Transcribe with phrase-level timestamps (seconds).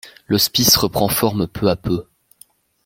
[0.29, 2.07] L'hospice reprend forme peu à peu.